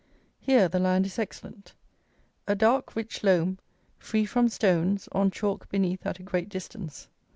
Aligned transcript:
Here 0.39 0.67
the 0.67 0.79
land 0.79 1.05
is 1.05 1.19
excellent. 1.19 1.75
A 2.47 2.55
dark, 2.55 2.95
rich 2.95 3.23
loam, 3.23 3.59
free 3.99 4.25
from 4.25 4.49
stones, 4.49 5.07
on 5.11 5.29
chalk 5.29 5.69
beneath 5.69 6.07
at 6.07 6.17
a 6.17 6.23
great 6.23 6.49
distance. 6.49 7.07